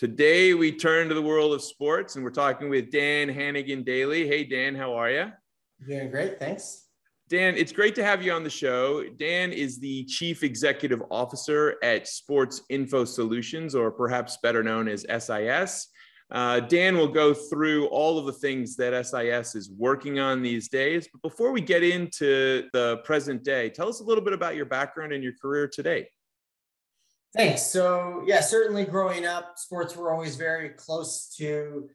Today, 0.00 0.54
we 0.54 0.72
turn 0.72 1.10
to 1.10 1.14
the 1.14 1.20
world 1.20 1.52
of 1.52 1.60
sports 1.60 2.16
and 2.16 2.24
we're 2.24 2.30
talking 2.30 2.70
with 2.70 2.90
Dan 2.90 3.28
Hannigan 3.28 3.82
Daly. 3.82 4.26
Hey, 4.26 4.44
Dan, 4.44 4.74
how 4.74 4.94
are 4.94 5.10
you? 5.10 5.30
Doing 5.86 6.10
great. 6.10 6.38
Thanks. 6.38 6.86
Dan, 7.28 7.54
it's 7.54 7.70
great 7.70 7.94
to 7.96 8.02
have 8.02 8.22
you 8.22 8.32
on 8.32 8.42
the 8.42 8.48
show. 8.48 9.04
Dan 9.18 9.52
is 9.52 9.78
the 9.78 10.04
Chief 10.04 10.42
Executive 10.42 11.02
Officer 11.10 11.76
at 11.82 12.08
Sports 12.08 12.62
Info 12.70 13.04
Solutions, 13.04 13.74
or 13.74 13.90
perhaps 13.90 14.38
better 14.42 14.62
known 14.62 14.88
as 14.88 15.04
SIS. 15.22 15.88
Uh, 16.30 16.60
Dan 16.60 16.96
will 16.96 17.06
go 17.06 17.34
through 17.34 17.84
all 17.88 18.18
of 18.18 18.24
the 18.24 18.32
things 18.32 18.76
that 18.76 18.94
SIS 19.04 19.54
is 19.54 19.70
working 19.70 20.18
on 20.18 20.40
these 20.40 20.70
days. 20.70 21.10
But 21.12 21.20
before 21.20 21.52
we 21.52 21.60
get 21.60 21.82
into 21.82 22.70
the 22.72 23.02
present 23.04 23.44
day, 23.44 23.68
tell 23.68 23.90
us 23.90 24.00
a 24.00 24.04
little 24.04 24.24
bit 24.24 24.32
about 24.32 24.56
your 24.56 24.64
background 24.64 25.12
and 25.12 25.22
your 25.22 25.34
career 25.42 25.68
today. 25.68 26.08
Thanks. 27.36 27.62
So, 27.62 28.22
yeah, 28.26 28.40
certainly 28.40 28.84
growing 28.84 29.24
up, 29.24 29.56
sports 29.56 29.96
were 29.96 30.12
always 30.12 30.36
very 30.36 30.70
close 30.70 31.32
to 31.36 31.88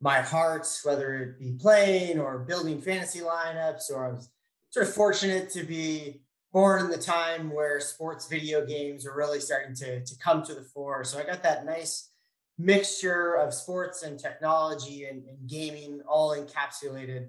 my 0.00 0.20
heart, 0.20 0.66
whether 0.84 1.14
it 1.14 1.38
be 1.38 1.52
playing 1.58 2.18
or 2.18 2.40
building 2.40 2.80
fantasy 2.80 3.20
lineups, 3.20 3.90
or 3.90 4.06
I 4.06 4.12
was 4.12 4.28
sort 4.70 4.86
of 4.86 4.94
fortunate 4.94 5.48
to 5.50 5.64
be 5.64 6.20
born 6.52 6.84
in 6.84 6.90
the 6.90 6.98
time 6.98 7.50
where 7.50 7.80
sports 7.80 8.28
video 8.28 8.66
games 8.66 9.06
were 9.06 9.16
really 9.16 9.40
starting 9.40 9.74
to, 9.76 10.04
to 10.04 10.18
come 10.18 10.42
to 10.42 10.54
the 10.54 10.62
fore. 10.62 11.04
So, 11.04 11.18
I 11.18 11.24
got 11.24 11.42
that 11.42 11.64
nice 11.64 12.10
mixture 12.58 13.34
of 13.34 13.54
sports 13.54 14.02
and 14.02 14.18
technology 14.18 15.04
and, 15.06 15.24
and 15.26 15.48
gaming 15.48 16.00
all 16.06 16.36
encapsulated 16.36 17.28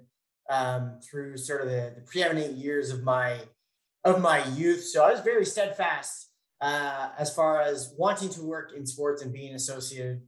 um, 0.50 1.00
through 1.02 1.36
sort 1.36 1.62
of 1.62 1.68
the, 1.68 1.92
the 1.96 2.02
preeminent 2.02 2.56
years 2.56 2.90
of 2.90 3.02
my 3.02 3.38
of 4.04 4.20
my 4.20 4.44
youth. 4.48 4.84
So 4.84 5.02
I 5.02 5.10
was 5.10 5.20
very 5.20 5.46
steadfast 5.46 6.28
uh, 6.64 7.10
as 7.18 7.34
far 7.34 7.60
as 7.60 7.92
wanting 7.98 8.30
to 8.30 8.42
work 8.42 8.72
in 8.74 8.86
sports 8.86 9.20
and 9.22 9.30
being 9.30 9.54
associated 9.54 10.22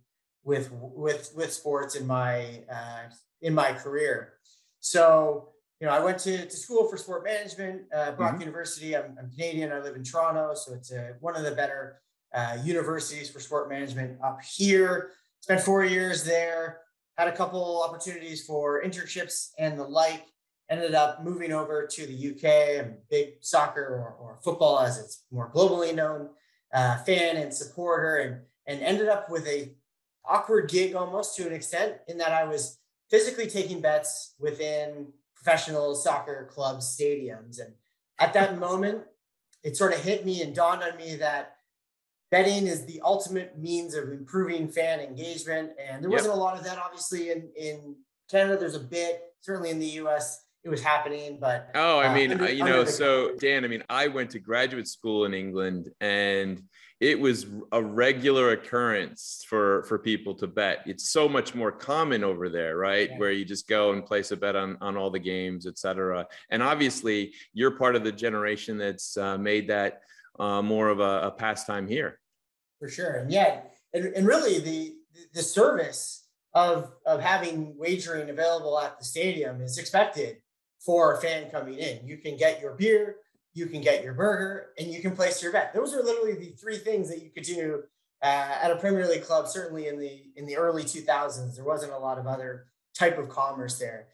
with 0.44 0.70
with 0.72 1.32
with 1.34 1.50
sports 1.50 1.94
in 1.94 2.06
my 2.06 2.62
uh, 2.70 3.04
in 3.40 3.54
my 3.54 3.72
career. 3.72 4.34
So 4.80 5.48
you 5.80 5.86
know, 5.86 5.94
I 5.94 6.00
went 6.00 6.18
to, 6.20 6.44
to 6.44 6.56
school 6.56 6.88
for 6.88 6.98
sport 6.98 7.24
management, 7.24 7.82
uh, 7.94 8.12
Brock 8.12 8.32
mm-hmm. 8.32 8.40
University. 8.40 8.94
I'm, 8.96 9.16
I'm, 9.18 9.30
Canadian. 9.30 9.72
I 9.72 9.80
live 9.80 9.96
in 9.96 10.04
Toronto, 10.04 10.54
so 10.54 10.74
it's 10.74 10.90
a, 10.92 11.14
one 11.20 11.36
of 11.36 11.42
the 11.42 11.52
better 11.52 12.00
uh, 12.34 12.58
universities 12.62 13.30
for 13.30 13.40
sport 13.40 13.70
management 13.70 14.18
up 14.22 14.40
here. 14.42 15.12
Spent 15.40 15.60
four 15.62 15.84
years 15.84 16.22
there. 16.24 16.80
Had 17.16 17.28
a 17.28 17.36
couple 17.36 17.82
opportunities 17.82 18.44
for 18.44 18.82
internships 18.82 19.52
and 19.58 19.78
the 19.78 19.84
like 19.84 20.26
ended 20.68 20.94
up 20.94 21.22
moving 21.22 21.52
over 21.52 21.86
to 21.86 22.06
the 22.06 22.30
UK. 22.30 22.84
I'm 22.84 22.96
big 23.10 23.34
soccer 23.40 23.82
or, 23.82 24.16
or 24.20 24.38
football, 24.42 24.80
as 24.80 24.98
it's 24.98 25.24
more 25.30 25.50
globally 25.50 25.94
known, 25.94 26.30
uh, 26.72 26.98
fan 26.98 27.36
and 27.36 27.52
supporter, 27.52 28.16
and 28.16 28.40
and 28.66 28.82
ended 28.82 29.08
up 29.08 29.30
with 29.30 29.46
a 29.46 29.72
awkward 30.24 30.68
gig 30.68 30.94
almost 30.94 31.36
to 31.36 31.46
an 31.46 31.52
extent 31.52 31.94
in 32.08 32.18
that 32.18 32.32
I 32.32 32.44
was 32.44 32.78
physically 33.08 33.46
taking 33.46 33.80
bets 33.80 34.34
within 34.40 35.12
professional 35.36 35.94
soccer 35.94 36.48
club 36.50 36.78
stadiums, 36.78 37.60
and 37.60 37.74
at 38.18 38.32
that 38.34 38.58
moment, 38.60 39.02
it 39.62 39.76
sort 39.76 39.94
of 39.94 40.02
hit 40.02 40.26
me 40.26 40.42
and 40.42 40.54
dawned 40.54 40.82
on 40.82 40.96
me 40.96 41.16
that 41.16 41.56
betting 42.32 42.66
is 42.66 42.84
the 42.86 43.00
ultimate 43.04 43.56
means 43.56 43.94
of 43.94 44.10
improving 44.10 44.68
fan 44.68 44.98
engagement, 44.98 45.70
and 45.78 46.02
there 46.02 46.10
wasn't 46.10 46.34
a 46.34 46.36
lot 46.36 46.58
of 46.58 46.64
that 46.64 46.78
obviously 46.78 47.30
in 47.30 47.48
in 47.56 47.94
Canada. 48.28 48.58
There's 48.58 48.74
a 48.74 48.80
bit 48.80 49.22
certainly 49.40 49.70
in 49.70 49.78
the 49.78 49.86
U.S 49.86 50.45
it 50.66 50.70
was 50.70 50.82
happening. 50.82 51.38
But 51.40 51.70
oh, 51.76 51.98
I 51.98 52.08
uh, 52.08 52.14
mean, 52.14 52.32
under, 52.32 52.52
you 52.52 52.64
know, 52.64 52.84
so 52.84 53.36
Dan, 53.38 53.64
I 53.64 53.68
mean, 53.68 53.84
I 53.88 54.08
went 54.08 54.30
to 54.30 54.40
graduate 54.40 54.88
school 54.88 55.24
in 55.24 55.32
England, 55.32 55.92
and 56.00 56.60
it 57.00 57.20
was 57.20 57.46
a 57.70 57.80
regular 57.80 58.50
occurrence 58.50 59.44
for 59.48 59.84
for 59.84 59.98
people 59.98 60.34
to 60.34 60.48
bet. 60.48 60.82
It's 60.84 61.08
so 61.08 61.28
much 61.28 61.54
more 61.54 61.70
common 61.70 62.24
over 62.24 62.48
there, 62.48 62.76
right? 62.76 63.08
Yeah. 63.10 63.18
Where 63.18 63.30
you 63.30 63.44
just 63.44 63.68
go 63.68 63.92
and 63.92 64.04
place 64.04 64.32
a 64.32 64.36
bet 64.36 64.56
on 64.56 64.76
on 64.80 64.96
all 64.96 65.10
the 65.10 65.20
games, 65.20 65.68
etc. 65.68 66.26
And 66.50 66.62
obviously, 66.62 67.32
you're 67.54 67.78
part 67.78 67.94
of 67.94 68.02
the 68.02 68.12
generation 68.12 68.76
that's 68.76 69.16
uh, 69.16 69.38
made 69.38 69.68
that 69.68 70.00
uh, 70.40 70.62
more 70.62 70.88
of 70.88 70.98
a, 70.98 71.28
a 71.28 71.30
pastime 71.30 71.86
here. 71.86 72.18
For 72.80 72.88
sure, 72.88 73.14
and 73.14 73.30
yet, 73.30 73.72
and, 73.94 74.06
and 74.06 74.26
really 74.26 74.58
the 74.58 74.96
the 75.32 75.42
service 75.42 76.24
of 76.54 76.90
of 77.06 77.20
having 77.20 77.76
wagering 77.78 78.30
available 78.30 78.80
at 78.80 78.98
the 78.98 79.04
stadium 79.04 79.60
is 79.60 79.78
expected 79.78 80.38
for 80.86 81.14
a 81.14 81.20
fan 81.20 81.50
coming 81.50 81.74
in. 81.74 82.06
You 82.06 82.16
can 82.16 82.36
get 82.36 82.60
your 82.60 82.72
beer, 82.74 83.16
you 83.52 83.66
can 83.66 83.80
get 83.80 84.04
your 84.04 84.14
burger, 84.14 84.68
and 84.78 84.86
you 84.88 85.02
can 85.02 85.16
place 85.16 85.42
your 85.42 85.50
bet. 85.50 85.74
Those 85.74 85.92
are 85.92 86.02
literally 86.02 86.34
the 86.34 86.52
three 86.52 86.78
things 86.78 87.08
that 87.08 87.20
you 87.22 87.30
could 87.30 87.42
do 87.42 87.82
uh, 88.22 88.58
at 88.62 88.70
a 88.70 88.76
Premier 88.76 89.06
League 89.08 89.24
club. 89.24 89.48
Certainly 89.48 89.88
in 89.88 89.98
the 89.98 90.22
in 90.36 90.46
the 90.46 90.56
early 90.56 90.84
2000s, 90.84 91.56
there 91.56 91.64
wasn't 91.64 91.92
a 91.92 91.98
lot 91.98 92.18
of 92.18 92.26
other 92.26 92.66
type 92.96 93.18
of 93.18 93.28
commerce 93.28 93.78
there. 93.78 94.06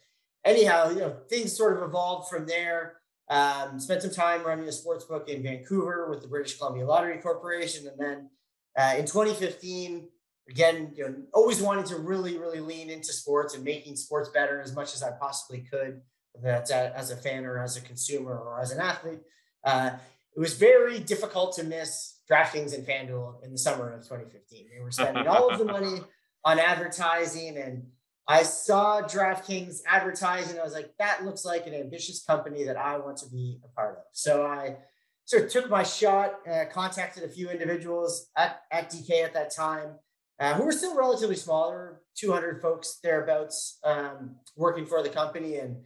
Anyhow, 0.44 0.88
you 0.88 1.00
know 1.00 1.16
things 1.28 1.54
sort 1.54 1.76
of 1.76 1.82
evolved 1.82 2.30
from 2.30 2.46
there. 2.46 2.94
Um, 3.28 3.78
spent 3.78 4.02
some 4.02 4.10
time 4.10 4.42
running 4.42 4.68
a 4.68 4.72
sports 4.72 5.04
book 5.04 5.28
in 5.28 5.42
Vancouver 5.42 6.08
with 6.10 6.22
the 6.22 6.28
British 6.28 6.56
Columbia 6.58 6.86
Lottery 6.86 7.18
Corporation, 7.18 7.86
and 7.86 7.98
then 7.98 8.30
uh, 8.76 8.94
in 8.98 9.06
2015 9.06 10.08
again, 10.48 10.92
you 10.96 11.04
know, 11.04 11.14
always 11.32 11.60
wanting 11.62 11.84
to 11.84 11.96
really, 11.96 12.38
really 12.38 12.60
lean 12.60 12.90
into 12.90 13.12
sports 13.12 13.54
and 13.54 13.64
making 13.64 13.96
sports 13.96 14.28
better 14.30 14.60
as 14.60 14.74
much 14.74 14.94
as 14.94 15.02
I 15.02 15.12
possibly 15.12 15.60
could 15.60 16.00
that 16.42 16.70
as 16.70 17.10
a 17.10 17.16
fan 17.16 17.44
or 17.44 17.62
as 17.62 17.76
a 17.76 17.80
consumer 17.80 18.36
or 18.36 18.60
as 18.60 18.70
an 18.70 18.80
athlete. 18.80 19.20
Uh, 19.64 19.90
it 20.34 20.40
was 20.40 20.54
very 20.54 20.98
difficult 20.98 21.54
to 21.56 21.64
miss 21.64 22.20
DraftKings 22.30 22.74
and 22.74 22.86
FanDuel 22.86 23.44
in 23.44 23.52
the 23.52 23.58
summer 23.58 23.92
of 23.92 24.02
2015. 24.02 24.66
They 24.74 24.82
were 24.82 24.90
spending 24.90 25.26
all 25.26 25.50
of 25.50 25.58
the 25.58 25.64
money 25.76 26.00
on 26.44 26.58
advertising, 26.58 27.58
and 27.58 27.84
I 28.26 28.42
saw 28.42 29.02
DraftKings 29.02 29.80
advertising. 29.86 30.58
I 30.58 30.64
was 30.64 30.72
like, 30.72 30.94
that 30.98 31.24
looks 31.24 31.44
like 31.44 31.66
an 31.66 31.74
ambitious 31.74 32.24
company 32.24 32.64
that 32.64 32.76
I 32.76 32.96
want 32.98 33.18
to 33.18 33.28
be 33.28 33.60
a 33.64 33.68
part 33.68 33.98
of. 33.98 34.04
So 34.12 34.46
I 34.46 34.76
sort 35.26 35.44
of 35.44 35.50
took 35.50 35.68
my 35.68 35.82
shot, 35.82 36.34
uh, 36.50 36.64
contacted 36.72 37.24
a 37.24 37.28
few 37.28 37.50
individuals 37.50 38.30
at, 38.36 38.62
at 38.70 38.90
DK 38.90 39.24
at 39.24 39.34
that 39.34 39.54
time. 39.54 39.96
Uh, 40.40 40.54
who 40.54 40.64
were 40.64 40.72
still 40.72 40.96
relatively 40.96 41.36
small. 41.36 41.68
There 41.68 41.78
were 41.78 42.02
200 42.16 42.60
folks 42.60 42.98
thereabouts 43.02 43.78
um, 43.84 44.36
working 44.56 44.86
for 44.86 45.00
the 45.02 45.08
company, 45.08 45.58
and 45.58 45.76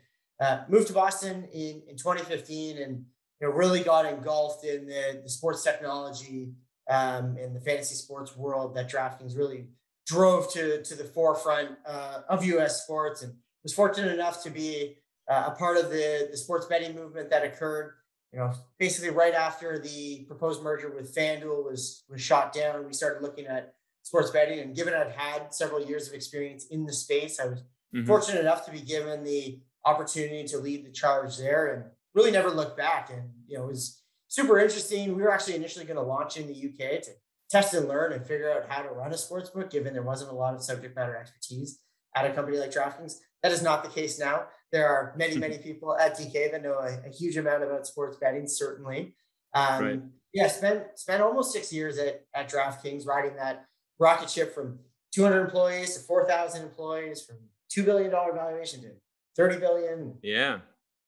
uh, 0.40 0.60
moved 0.68 0.88
to 0.88 0.92
Boston 0.92 1.48
in, 1.52 1.82
in 1.88 1.96
2015 1.96 2.78
and 2.78 3.04
you 3.40 3.46
know, 3.46 3.52
really 3.52 3.80
got 3.80 4.06
engulfed 4.06 4.64
in 4.64 4.86
the, 4.86 5.20
the 5.22 5.28
sports 5.28 5.62
technology 5.62 6.52
um, 6.88 7.36
in 7.36 7.52
the 7.52 7.60
fantasy 7.60 7.94
sports 7.94 8.36
world 8.36 8.74
that 8.74 8.90
DraftKings 8.90 9.36
really 9.36 9.66
drove 10.06 10.50
to, 10.52 10.82
to 10.82 10.94
the 10.94 11.04
forefront 11.04 11.70
uh, 11.86 12.20
of 12.28 12.44
US 12.44 12.82
sports 12.82 13.22
and 13.22 13.34
was 13.62 13.74
fortunate 13.74 14.12
enough 14.12 14.42
to 14.44 14.50
be 14.50 14.96
uh, 15.28 15.44
a 15.48 15.50
part 15.50 15.76
of 15.76 15.90
the, 15.90 16.28
the 16.30 16.36
sports 16.36 16.66
betting 16.66 16.94
movement 16.94 17.30
that 17.30 17.44
occurred. 17.44 17.94
You 18.32 18.40
know, 18.40 18.52
basically 18.78 19.10
right 19.10 19.34
after 19.34 19.78
the 19.78 20.24
proposed 20.26 20.62
merger 20.62 20.90
with 20.90 21.14
FanDuel 21.14 21.64
was 21.64 22.04
was 22.08 22.20
shot 22.20 22.52
down, 22.52 22.86
we 22.86 22.92
started 22.92 23.22
looking 23.22 23.46
at 23.46 23.74
sports 24.02 24.30
betting. 24.30 24.60
And 24.60 24.76
given 24.76 24.94
I've 24.94 25.12
had 25.12 25.54
several 25.54 25.84
years 25.84 26.06
of 26.06 26.14
experience 26.14 26.66
in 26.66 26.86
the 26.86 26.92
space, 26.92 27.40
I 27.40 27.46
was 27.46 27.60
mm-hmm. 27.94 28.06
fortunate 28.06 28.40
enough 28.40 28.64
to 28.66 28.72
be 28.72 28.80
given 28.80 29.24
the 29.24 29.60
opportunity 29.86 30.44
to 30.48 30.58
lead 30.58 30.84
the 30.84 30.90
charge 30.90 31.38
there 31.38 31.72
and 31.72 31.84
really 32.14 32.30
never 32.30 32.50
look 32.50 32.76
back. 32.76 33.10
And, 33.10 33.30
you 33.46 33.56
know, 33.56 33.64
it 33.64 33.68
was 33.68 34.02
super 34.28 34.58
interesting. 34.58 35.16
We 35.16 35.22
were 35.22 35.32
actually 35.32 35.54
initially 35.54 35.84
going 35.84 35.96
to 35.96 36.02
launch 36.02 36.36
in 36.36 36.48
the 36.48 36.54
UK 36.54 37.02
to 37.02 37.12
test 37.48 37.72
and 37.74 37.88
learn 37.88 38.12
and 38.12 38.26
figure 38.26 38.52
out 38.52 38.68
how 38.68 38.82
to 38.82 38.90
run 38.90 39.12
a 39.12 39.16
sports 39.16 39.50
book, 39.50 39.70
given 39.70 39.94
there 39.94 40.02
wasn't 40.02 40.30
a 40.30 40.34
lot 40.34 40.54
of 40.54 40.62
subject 40.62 40.96
matter 40.96 41.16
expertise 41.16 41.78
at 42.14 42.28
a 42.28 42.34
company 42.34 42.58
like 42.58 42.72
DraftKings. 42.72 43.18
That 43.42 43.52
is 43.52 43.62
not 43.62 43.84
the 43.84 43.88
case 43.88 44.18
now. 44.18 44.46
There 44.72 44.88
are 44.88 45.14
many, 45.16 45.34
hmm. 45.34 45.40
many 45.40 45.58
people 45.58 45.96
at 45.96 46.18
DK 46.18 46.50
that 46.50 46.62
know 46.62 46.78
a, 46.78 47.08
a 47.08 47.12
huge 47.12 47.36
amount 47.36 47.62
about 47.62 47.86
sports 47.86 48.16
betting, 48.20 48.48
certainly. 48.48 49.14
Um, 49.54 49.84
right. 49.84 50.00
Yeah, 50.32 50.48
spent 50.48 50.98
spent 50.98 51.22
almost 51.22 51.52
six 51.52 51.72
years 51.72 51.96
at, 51.98 52.24
at 52.34 52.50
DraftKings 52.50 53.06
riding 53.06 53.36
that 53.36 53.66
rocket 53.98 54.28
ship 54.28 54.54
from 54.54 54.80
200 55.14 55.40
employees 55.40 55.96
to 55.96 56.00
4,000 56.00 56.62
employees, 56.62 57.24
from 57.24 57.36
$2 57.74 57.84
billion 57.84 58.10
valuation 58.10 58.82
to 58.82 58.90
30 59.36 59.58
billion. 59.58 60.14
Yeah. 60.22 60.58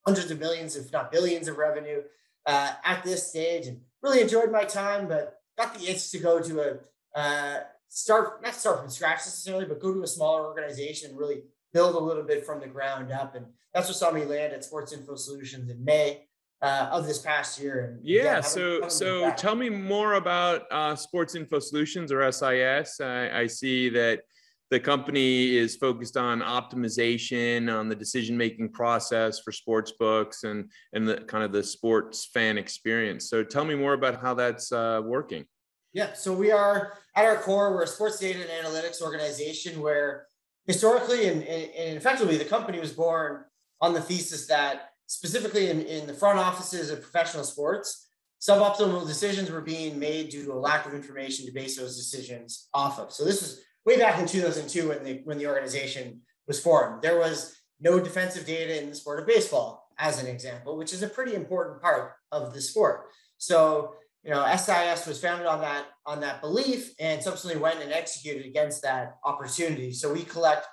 Hundreds 0.06 0.30
of 0.30 0.38
millions, 0.38 0.76
if 0.76 0.92
not 0.92 1.12
billions 1.12 1.48
of 1.48 1.58
revenue 1.58 2.02
uh, 2.46 2.72
at 2.84 3.02
this 3.02 3.28
stage 3.28 3.66
and 3.66 3.80
really 4.02 4.20
enjoyed 4.20 4.50
my 4.50 4.64
time, 4.64 5.08
but 5.08 5.40
got 5.56 5.74
the 5.74 5.88
itch 5.88 6.10
to 6.10 6.18
go 6.18 6.40
to 6.40 6.60
a, 6.60 7.18
uh, 7.18 7.60
start 7.88 8.42
not 8.42 8.54
start 8.54 8.80
from 8.80 8.90
scratch 8.90 9.18
necessarily, 9.18 9.64
but 9.64 9.80
go 9.80 9.92
to 9.92 10.02
a 10.02 10.06
smaller 10.06 10.44
organization 10.44 11.10
and 11.10 11.18
really 11.18 11.42
build 11.72 11.94
a 11.94 11.98
little 11.98 12.22
bit 12.22 12.46
from 12.46 12.60
the 12.60 12.66
ground 12.66 13.10
up. 13.12 13.34
And 13.34 13.46
that's 13.74 13.88
what 13.88 13.96
saw 13.96 14.10
me 14.10 14.24
land 14.24 14.52
at 14.52 14.64
Sports 14.64 14.92
Info 14.92 15.16
Solutions 15.16 15.70
in 15.70 15.84
May 15.84 16.28
uh, 16.62 16.88
of 16.92 17.06
this 17.06 17.18
past 17.18 17.60
year. 17.60 17.84
And 17.84 18.06
yeah, 18.06 18.38
again, 18.38 18.42
so 18.42 18.88
so 18.88 19.32
tell 19.32 19.54
me 19.54 19.68
more 19.68 20.14
about 20.14 20.62
uh, 20.70 20.96
Sports 20.96 21.34
Info 21.34 21.58
Solutions 21.58 22.12
or 22.12 22.30
SIS. 22.30 23.00
I, 23.00 23.40
I 23.40 23.46
see 23.46 23.88
that 23.90 24.22
the 24.70 24.80
company 24.80 25.56
is 25.56 25.76
focused 25.76 26.16
on 26.16 26.40
optimization 26.40 27.72
on 27.72 27.88
the 27.88 27.94
decision 27.94 28.36
making 28.36 28.70
process 28.70 29.40
for 29.40 29.52
sports 29.52 29.92
books 29.98 30.44
and 30.44 30.70
and 30.92 31.08
the 31.08 31.18
kind 31.22 31.44
of 31.44 31.52
the 31.52 31.62
sports 31.62 32.26
fan 32.26 32.58
experience. 32.58 33.30
So 33.30 33.42
tell 33.42 33.64
me 33.64 33.74
more 33.74 33.94
about 33.94 34.20
how 34.20 34.34
that's 34.34 34.72
uh, 34.72 35.00
working. 35.04 35.44
Yeah 35.92 36.12
so 36.12 36.32
we 36.34 36.52
are 36.52 36.92
at 37.16 37.24
our 37.24 37.36
core 37.36 37.72
we're 37.72 37.84
a 37.84 37.86
sports 37.86 38.18
data 38.18 38.40
and 38.40 38.66
analytics 38.66 39.00
organization 39.00 39.80
where 39.80 40.26
historically 40.66 41.28
and, 41.28 41.42
and 41.42 41.96
effectively 41.96 42.36
the 42.36 42.44
company 42.44 42.78
was 42.78 42.92
born 42.92 43.44
on 43.80 43.94
the 43.94 44.00
thesis 44.00 44.46
that 44.46 44.90
specifically 45.06 45.70
in, 45.70 45.80
in 45.82 46.06
the 46.06 46.12
front 46.12 46.38
offices 46.38 46.90
of 46.90 47.00
professional 47.00 47.42
sports 47.42 48.08
suboptimal 48.40 49.06
decisions 49.06 49.50
were 49.50 49.60
being 49.60 49.98
made 49.98 50.28
due 50.28 50.44
to 50.44 50.52
a 50.52 50.54
lack 50.54 50.86
of 50.86 50.94
information 50.94 51.44
to 51.46 51.52
base 51.52 51.76
those 51.76 51.96
decisions 51.96 52.68
off 52.72 52.98
of. 52.98 53.12
So 53.12 53.24
this 53.24 53.40
was 53.40 53.64
way 53.84 53.98
back 53.98 54.18
in 54.18 54.26
2002 54.26 54.88
when 54.88 55.04
the 55.04 55.20
when 55.24 55.38
the 55.38 55.46
organization 55.46 56.20
was 56.46 56.60
formed. 56.60 57.02
There 57.02 57.18
was 57.18 57.56
no 57.80 58.00
defensive 58.00 58.46
data 58.46 58.82
in 58.82 58.90
the 58.90 58.96
sport 58.96 59.20
of 59.20 59.26
baseball, 59.26 59.88
as 59.98 60.22
an 60.22 60.26
example, 60.26 60.76
which 60.76 60.92
is 60.92 61.02
a 61.02 61.08
pretty 61.08 61.34
important 61.34 61.80
part 61.80 62.12
of 62.32 62.54
the 62.54 62.60
sport. 62.60 63.06
So, 63.38 63.94
you 64.24 64.30
know, 64.30 64.44
SIS 64.56 65.06
was 65.06 65.20
founded 65.20 65.46
on 65.46 65.60
that 65.60 65.86
on 66.06 66.20
that 66.20 66.40
belief 66.40 66.94
and 66.98 67.22
subsequently 67.22 67.62
went 67.62 67.82
and 67.82 67.92
executed 67.92 68.46
against 68.46 68.82
that 68.82 69.16
opportunity. 69.24 69.92
So 69.92 70.12
we 70.12 70.24
collect 70.24 70.66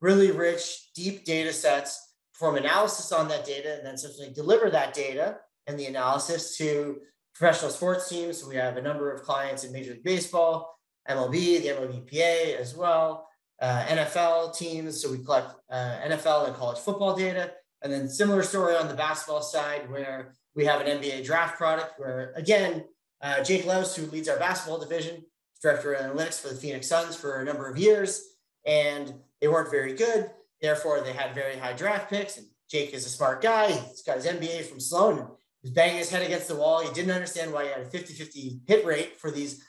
really 0.00 0.30
rich, 0.30 0.92
deep 0.94 1.24
data 1.24 1.52
sets, 1.52 2.14
perform 2.32 2.56
analysis 2.56 3.12
on 3.12 3.28
that 3.28 3.44
data, 3.44 3.76
and 3.76 3.86
then 3.86 3.96
subsequently 3.96 4.34
deliver 4.34 4.70
that 4.70 4.94
data 4.94 5.38
and 5.66 5.78
the 5.78 5.86
analysis 5.86 6.56
to 6.58 6.98
professional 7.34 7.70
sports 7.70 8.08
teams. 8.08 8.38
So 8.40 8.48
we 8.48 8.56
have 8.56 8.76
a 8.76 8.82
number 8.82 9.12
of 9.12 9.22
clients 9.22 9.64
in 9.64 9.72
Major 9.72 9.92
League 9.92 10.04
Baseball, 10.04 10.76
MLB, 11.08 11.62
the 11.62 11.68
MLBPA 11.68 12.56
as 12.56 12.76
well, 12.76 13.28
uh, 13.60 13.84
NFL 13.86 14.56
teams. 14.56 15.00
So 15.00 15.10
we 15.10 15.18
collect 15.18 15.54
uh, 15.70 15.98
NFL 16.04 16.46
and 16.46 16.56
college 16.56 16.78
football 16.78 17.16
data. 17.16 17.52
And 17.82 17.92
then 17.92 18.08
similar 18.08 18.42
story 18.42 18.76
on 18.76 18.88
the 18.88 18.94
basketball 18.94 19.42
side 19.42 19.90
where 19.90 20.34
we 20.54 20.64
have 20.64 20.80
an 20.80 20.86
NBA 20.86 21.24
draft 21.24 21.56
product 21.56 21.98
where, 21.98 22.32
again, 22.36 22.84
uh, 23.20 23.42
Jake 23.42 23.66
Loos, 23.66 23.94
who 23.96 24.06
leads 24.06 24.28
our 24.28 24.38
basketball 24.38 24.78
division, 24.78 25.24
director 25.60 25.92
of 25.92 26.04
analytics 26.04 26.40
for 26.40 26.48
the 26.48 26.54
Phoenix 26.54 26.86
Suns 26.86 27.16
for 27.16 27.40
a 27.40 27.44
number 27.44 27.68
of 27.68 27.78
years, 27.78 28.22
and 28.66 29.14
they 29.40 29.48
weren't 29.48 29.70
very 29.70 29.94
good. 29.94 30.30
Therefore, 30.60 31.00
they 31.00 31.12
had 31.12 31.34
very 31.34 31.56
high 31.56 31.72
draft 31.72 32.10
picks. 32.10 32.36
And 32.36 32.46
Jake 32.70 32.94
is 32.94 33.06
a 33.06 33.08
smart 33.08 33.42
guy. 33.42 33.72
He's 33.72 34.02
got 34.02 34.16
his 34.16 34.26
MBA 34.26 34.64
from 34.64 34.80
Sloan 34.80 35.28
he 35.62 35.68
was 35.68 35.74
banging 35.74 35.98
his 35.98 36.10
head 36.10 36.22
against 36.22 36.48
the 36.48 36.56
wall. 36.56 36.80
He 36.80 36.92
didn't 36.92 37.12
understand 37.12 37.52
why 37.52 37.64
he 37.64 37.70
had 37.70 37.82
a 37.82 37.84
50 37.84 38.14
50 38.14 38.60
hit 38.66 38.84
rate 38.84 39.20
for 39.20 39.30
these 39.30 39.64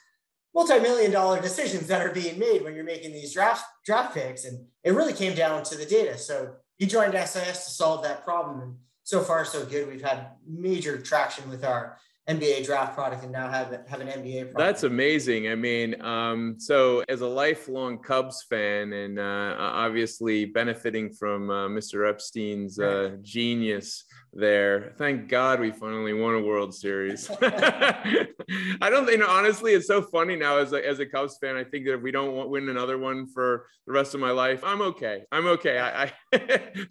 multi-million 0.54 1.10
dollar 1.10 1.40
decisions 1.40 1.88
that 1.88 2.00
are 2.00 2.12
being 2.12 2.38
made 2.38 2.62
when 2.62 2.74
you're 2.74 2.84
making 2.84 3.12
these 3.12 3.32
draft 3.34 3.64
draft 3.84 4.14
picks. 4.14 4.44
And 4.44 4.66
it 4.82 4.92
really 4.92 5.12
came 5.12 5.34
down 5.34 5.62
to 5.64 5.76
the 5.76 5.84
data. 5.84 6.16
So 6.16 6.54
he 6.76 6.86
joined 6.86 7.14
SIS 7.14 7.64
to 7.64 7.70
solve 7.70 8.02
that 8.04 8.24
problem. 8.24 8.60
And 8.60 8.74
so 9.02 9.20
far, 9.20 9.44
so 9.44 9.64
good. 9.64 9.88
We've 9.88 10.02
had 10.02 10.28
major 10.46 10.98
traction 10.98 11.48
with 11.50 11.64
our 11.64 11.98
NBA 12.28 12.64
draft 12.64 12.94
product 12.94 13.22
and 13.22 13.32
now 13.32 13.50
have 13.50 13.68
have 13.86 14.00
an 14.00 14.08
NBA 14.08 14.52
product. 14.52 14.56
That's 14.56 14.82
amazing. 14.84 15.48
I 15.48 15.54
mean, 15.56 16.00
um, 16.00 16.56
so 16.58 17.04
as 17.08 17.20
a 17.20 17.26
lifelong 17.26 17.98
Cubs 17.98 18.46
fan 18.48 18.94
and 18.94 19.18
uh, 19.18 19.56
obviously 19.58 20.46
benefiting 20.46 21.12
from 21.12 21.50
uh, 21.50 21.68
Mr. 21.68 22.08
Epstein's 22.08 22.78
uh, 22.78 23.16
genius 23.20 24.04
there, 24.32 24.94
thank 24.96 25.28
God 25.28 25.60
we 25.60 25.70
finally 25.70 26.14
won 26.14 26.34
a 26.34 26.40
World 26.40 26.74
Series. 26.74 27.30
I 28.80 28.90
don't 28.90 29.06
think, 29.06 29.22
honestly, 29.26 29.72
it's 29.72 29.86
so 29.86 30.02
funny 30.02 30.36
now 30.36 30.58
as 30.58 30.72
a, 30.72 30.86
as 30.86 30.98
a 30.98 31.06
Cubs 31.06 31.38
fan. 31.38 31.56
I 31.56 31.64
think 31.64 31.86
that 31.86 31.94
if 31.94 32.02
we 32.02 32.10
don't 32.10 32.48
win 32.48 32.68
another 32.68 32.98
one 32.98 33.26
for 33.26 33.66
the 33.86 33.92
rest 33.92 34.14
of 34.14 34.20
my 34.20 34.30
life, 34.30 34.62
I'm 34.64 34.82
okay. 34.82 35.24
I'm 35.32 35.46
okay. 35.46 35.78
I, 35.78 36.04
I 36.04 36.12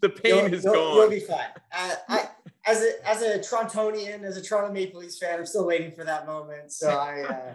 the 0.02 0.10
pain 0.10 0.36
you'll, 0.36 0.54
is 0.54 0.64
you'll, 0.64 0.74
gone. 0.74 0.98
You'll 0.98 1.10
be 1.10 1.20
fine. 1.20 1.40
Uh, 1.72 1.96
I, 2.10 2.30
as 2.66 2.82
a 2.82 3.08
as 3.08 3.22
a 3.22 3.40
Torontonian, 3.40 4.24
as 4.24 4.38
a 4.38 4.42
Toronto 4.42 4.72
Maple 4.72 5.02
Leafs 5.02 5.20
fan, 5.20 5.40
I'm 5.40 5.46
still 5.46 5.66
waiting 5.68 5.92
for 5.92 6.04
that 6.04 6.26
moment. 6.26 6.72
So 6.72 6.90
I. 6.90 7.22
Uh, 7.22 7.54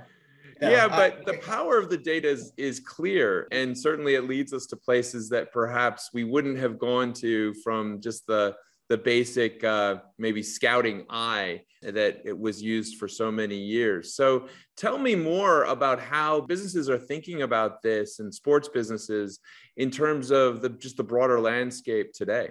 yeah, 0.60 0.88
but 0.88 1.20
I, 1.20 1.32
the 1.32 1.38
power 1.38 1.78
of 1.78 1.88
the 1.88 1.96
data 1.96 2.28
is, 2.28 2.52
is 2.56 2.80
clear. 2.80 3.46
And 3.52 3.78
certainly 3.78 4.16
it 4.16 4.24
leads 4.24 4.52
us 4.52 4.66
to 4.66 4.76
places 4.76 5.28
that 5.28 5.52
perhaps 5.52 6.10
we 6.12 6.24
wouldn't 6.24 6.58
have 6.58 6.80
gone 6.80 7.12
to 7.14 7.54
from 7.62 8.00
just 8.00 8.26
the, 8.26 8.56
the 8.88 8.96
basic, 8.96 9.62
uh, 9.64 9.96
maybe 10.18 10.42
scouting 10.42 11.04
eye 11.10 11.62
that 11.82 12.22
it 12.24 12.36
was 12.36 12.62
used 12.62 12.96
for 12.98 13.06
so 13.06 13.30
many 13.30 13.56
years. 13.56 14.14
So 14.14 14.48
tell 14.76 14.98
me 14.98 15.14
more 15.14 15.64
about 15.64 16.00
how 16.00 16.40
businesses 16.40 16.88
are 16.88 16.98
thinking 16.98 17.42
about 17.42 17.82
this 17.82 18.18
and 18.18 18.34
sports 18.34 18.68
businesses 18.68 19.38
in 19.76 19.90
terms 19.90 20.30
of 20.30 20.62
the, 20.62 20.70
just 20.70 20.96
the 20.96 21.04
broader 21.04 21.38
landscape 21.38 22.12
today. 22.12 22.48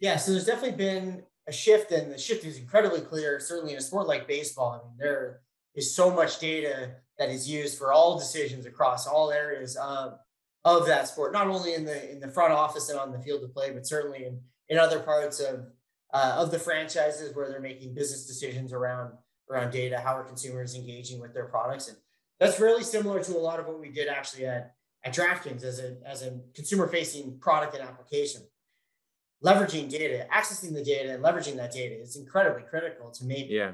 Yeah, 0.00 0.16
so 0.16 0.32
there's 0.32 0.46
definitely 0.46 0.78
been 0.78 1.22
a 1.46 1.52
shift, 1.52 1.92
and 1.92 2.10
the 2.10 2.18
shift 2.18 2.44
is 2.44 2.58
incredibly 2.58 3.00
clear. 3.00 3.38
Certainly 3.38 3.72
in 3.72 3.78
a 3.78 3.82
sport 3.82 4.08
like 4.08 4.26
baseball, 4.26 4.72
I 4.72 4.88
mean, 4.88 4.96
there 4.98 5.40
is 5.74 5.94
so 5.94 6.10
much 6.10 6.40
data 6.40 6.96
that 7.18 7.30
is 7.30 7.48
used 7.48 7.78
for 7.78 7.92
all 7.92 8.18
decisions 8.18 8.66
across 8.66 9.06
all 9.06 9.30
areas 9.30 9.76
of, 9.76 10.18
of 10.64 10.86
that 10.86 11.08
sport, 11.08 11.32
not 11.32 11.46
only 11.46 11.74
in 11.74 11.84
the 11.84 12.10
in 12.10 12.20
the 12.20 12.28
front 12.28 12.52
office 12.52 12.88
and 12.88 12.98
on 12.98 13.12
the 13.12 13.18
field 13.20 13.44
of 13.44 13.52
play, 13.52 13.70
but 13.72 13.86
certainly 13.86 14.24
in 14.24 14.40
in 14.72 14.78
other 14.78 15.00
parts 15.00 15.38
of 15.38 15.66
uh, 16.14 16.34
of 16.38 16.50
the 16.50 16.58
franchises 16.58 17.34
where 17.36 17.48
they're 17.48 17.60
making 17.60 17.94
business 17.94 18.26
decisions 18.26 18.72
around 18.72 19.12
around 19.50 19.70
data, 19.70 20.00
how 20.00 20.16
are 20.16 20.24
consumers 20.24 20.74
engaging 20.74 21.20
with 21.20 21.34
their 21.34 21.44
products, 21.44 21.88
and 21.88 21.96
that's 22.40 22.58
really 22.58 22.82
similar 22.82 23.22
to 23.22 23.36
a 23.36 23.38
lot 23.38 23.60
of 23.60 23.66
what 23.66 23.78
we 23.78 23.90
did 23.90 24.08
actually 24.08 24.46
at 24.46 24.74
at 25.04 25.14
DraftKings 25.14 25.62
as 25.62 25.78
a 25.78 25.98
as 26.06 26.22
a 26.22 26.40
consumer 26.54 26.88
facing 26.88 27.38
product 27.38 27.74
and 27.74 27.84
application 27.84 28.42
leveraging 29.44 29.90
data, 29.90 30.26
accessing 30.32 30.72
the 30.72 30.84
data 30.84 31.14
and 31.14 31.22
leveraging 31.24 31.56
that 31.56 31.72
data 31.72 32.00
is 32.00 32.16
incredibly 32.16 32.62
critical 32.62 33.10
to 33.10 33.24
make 33.24 33.48
yeah. 33.50 33.72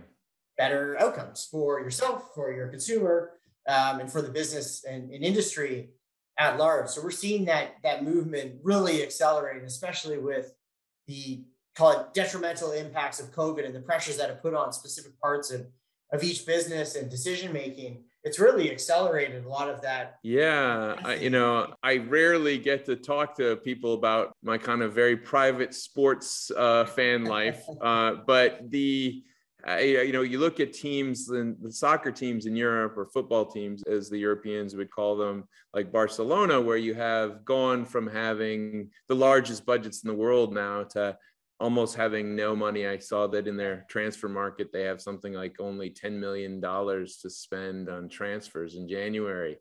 better 0.57 0.99
outcomes 0.99 1.47
for 1.51 1.79
yourself, 1.81 2.31
for 2.35 2.51
your 2.51 2.69
consumer, 2.69 3.33
um, 3.69 4.01
and 4.01 4.11
for 4.11 4.23
the 4.23 4.31
business 4.31 4.85
and, 4.89 5.13
and, 5.13 5.23
industry 5.23 5.91
at 6.39 6.57
large. 6.57 6.89
So 6.89 7.03
we're 7.03 7.11
seeing 7.11 7.45
that 7.45 7.75
that 7.83 8.03
movement 8.03 8.61
really 8.63 9.03
accelerating, 9.03 9.65
especially 9.65 10.17
with 10.17 10.55
the 11.09 11.45
call 11.75 11.91
it 11.93 12.15
detrimental 12.15 12.71
impacts 12.73 13.19
of 13.19 13.33
COVID 13.33 13.65
and 13.67 13.75
the 13.75 13.81
pressures 13.81 14.17
that 14.19 14.31
it 14.31 14.41
put 14.41 14.55
on 14.55 14.73
specific 14.73 15.19
parts 15.21 15.51
of, 15.51 15.67
of 16.13 16.23
each 16.23 16.47
business 16.47 16.95
and 16.95 17.11
decision 17.11 17.53
making 17.53 18.05
it's 18.25 18.39
really 18.39 18.71
accelerated 18.71 19.45
a 19.45 19.49
lot 19.49 19.71
of 19.71 19.81
that. 19.83 20.19
Yeah, 20.23 20.97
I, 21.05 21.15
you 21.15 21.31
know, 21.31 21.73
I 21.83 21.97
rarely 21.97 22.59
get 22.59 22.85
to 22.87 22.97
talk 22.97 23.37
to 23.37 23.57
people 23.57 23.95
about 23.95 24.33
my 24.43 24.59
kind 24.59 24.83
of 24.83 24.93
very 24.93 25.17
private 25.17 25.73
sports 25.73 26.51
uh, 26.57 26.85
fan 26.85 27.25
life, 27.25 27.63
uh, 27.81 28.17
but 28.27 28.71
the 28.71 29.23
Uh, 29.67 29.77
you 29.77 30.13
know, 30.13 30.23
you 30.23 30.39
look 30.39 30.61
at 30.61 30.73
teams 30.73 31.31
and 31.31 31.57
the 31.61 31.73
soccer 31.73 32.13
teams 32.13 32.47
in 32.47 32.55
Europe 32.55 32.97
or 32.97 33.07
football 33.07 33.45
teams, 33.45 33.83
as 33.85 34.09
the 34.09 34.19
Europeans 34.19 34.77
would 34.77 34.91
call 34.91 35.17
them, 35.17 35.45
like 35.75 35.91
Barcelona, 35.91 36.61
where 36.61 36.77
you 36.77 36.95
have 36.95 37.45
gone 37.45 37.85
from 37.85 38.07
having 38.07 38.91
the 39.09 39.17
largest 39.17 39.67
budgets 39.67 40.05
in 40.05 40.09
the 40.09 40.15
world 40.15 40.55
now 40.55 40.85
to 40.85 41.17
almost 41.61 41.97
having 41.97 42.37
no 42.37 42.55
money. 42.55 42.87
I 42.87 42.99
saw 42.99 43.27
that 43.29 43.49
in 43.49 43.57
their 43.57 43.85
transfer 43.89 44.29
market, 44.29 44.71
they 44.73 44.83
have 44.83 45.01
something 45.01 45.33
like 45.33 45.57
only 45.59 45.91
$10 45.91 46.13
million 46.13 46.61
to 46.61 47.31
spend 47.31 47.89
on 47.89 48.09
transfers 48.09 48.77
in 48.77 48.89
January. 48.89 49.59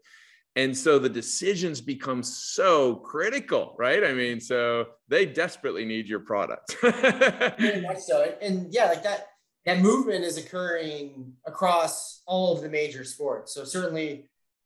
And 0.56 0.76
so 0.76 0.98
the 0.98 1.10
decisions 1.10 1.82
become 1.82 2.24
so 2.24 2.96
critical, 2.96 3.76
right? 3.78 4.04
I 4.04 4.14
mean, 4.14 4.40
so 4.40 4.88
they 5.08 5.26
desperately 5.26 5.86
need 5.86 6.08
your 6.08 6.20
product. 6.20 6.76
Very 6.82 7.82
much 7.82 8.00
so. 8.00 8.34
And 8.42 8.68
yeah, 8.72 8.86
like 8.86 9.04
that, 9.04 9.28
that 9.68 9.82
movement 9.82 10.24
is 10.24 10.38
occurring 10.38 11.34
across 11.46 12.22
all 12.26 12.56
of 12.56 12.62
the 12.62 12.70
major 12.70 13.04
sports. 13.04 13.54
So 13.54 13.66
certainly 13.66 14.24